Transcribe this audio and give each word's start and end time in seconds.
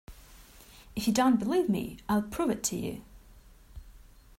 If 0.95 1.05
you 1.05 1.13
don't 1.13 1.37
believe 1.37 1.69
me, 1.69 1.97
I'll 2.09 2.23
prove 2.23 2.49
it 2.49 2.63
to 2.63 2.75
you! 2.75 3.03